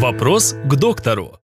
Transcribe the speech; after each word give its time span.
Вопрос 0.00 0.54
к 0.64 0.76
доктору. 0.76 1.40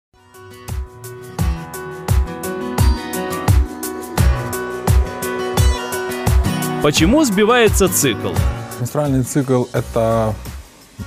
Почему 6.80 7.24
сбивается 7.24 7.88
цикл? 7.88 8.32
Менструальный 8.78 9.24
цикл– 9.24 9.64
это 9.72 10.36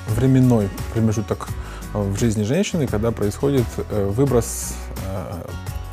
временной 0.10 0.70
промежуток 0.92 1.48
в 1.94 2.20
жизни 2.20 2.44
женщины, 2.44 2.86
когда 2.86 3.12
происходит 3.12 3.66
э, 3.92 4.08
выброс 4.08 4.74
э, 5.06 5.42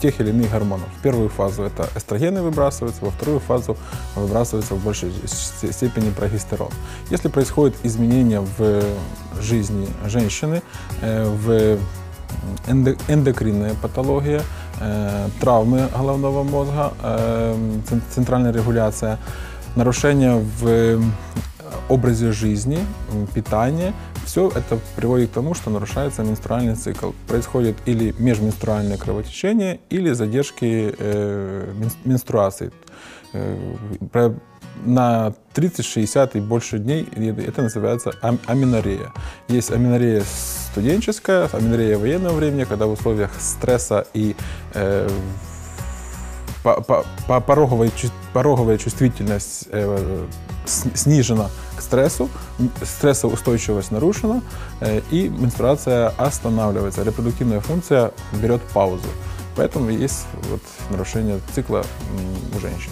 тех 0.02 0.20
или 0.20 0.30
иных 0.30 0.50
гормонов. 0.50 0.88
В 0.98 1.02
первую 1.02 1.28
фазу 1.28 1.62
это 1.62 1.88
эстрогены 1.94 2.42
выбрасываются, 2.42 3.04
во 3.04 3.12
вторую 3.12 3.38
фазу 3.38 3.76
выбрасывается 4.16 4.74
в 4.74 4.82
большей 4.82 5.12
степени 5.24 6.10
прогестерон. 6.10 6.70
Если 7.10 7.28
происходит 7.28 7.76
изменение 7.84 8.40
в 8.40 8.82
жизни 9.39 9.87
женщины, 10.05 10.61
э, 11.01 11.25
в 11.25 11.79
эндокринная 13.07 13.73
патология, 13.81 14.41
травмы 15.41 15.89
головного 15.93 16.43
мозга, 16.43 16.93
центральная 18.13 18.53
регуляция, 18.53 19.17
нарушения 19.75 20.35
в 20.35 21.01
образе 21.89 22.31
жизни, 22.31 22.79
питания, 23.33 23.93
все 24.29 24.47
это 24.49 24.77
приводит 24.95 25.31
к 25.31 25.33
тому, 25.33 25.55
что 25.55 25.71
нарушается 25.71 26.23
менструальный 26.23 26.75
цикл. 26.75 27.11
Происходит 27.27 27.75
или 27.87 28.13
межменструальное 28.19 28.97
кровотечение, 28.97 29.79
или 29.89 30.11
задержки 30.13 30.93
э, 30.97 31.73
менструации. 32.05 32.71
Э, 33.33 34.33
на 34.85 35.33
30, 35.54 35.84
60 35.84 36.36
и 36.36 36.40
больше 36.40 36.78
дней 36.78 37.08
это 37.46 37.62
называется 37.62 38.12
ам 38.20 38.38
аминорея. 38.46 39.12
Есть 39.48 39.70
аминорея 39.70 40.22
студенческая, 40.70 41.48
аминорея 41.52 41.96
военного 41.98 42.34
времени, 42.34 42.64
когда 42.64 42.86
в 42.86 42.92
условиях 42.92 43.30
стресса 43.40 44.06
и 44.14 44.34
э, 44.74 45.08
по, 46.64 46.80
по, 46.80 47.04
по 47.28 47.40
пороговая 47.40 48.78
чувствительность 48.78 49.68
э, 49.70 50.26
снижена 50.66 51.50
к 51.76 51.80
стрессу, 51.82 52.28
стрессоустойчивость 52.82 53.92
нарушена, 53.92 54.42
э, 54.80 55.00
и 55.10 55.28
менструация 55.28 56.08
останавливается, 56.16 57.02
репродуктивная 57.04 57.60
функция 57.60 58.12
берет 58.32 58.62
паузу. 58.72 59.08
Поэтому 59.56 59.90
есть 59.90 60.26
вот 60.50 60.62
нарушение 60.90 61.38
цикла 61.54 61.84
у 62.56 62.58
женщин. 62.58 62.90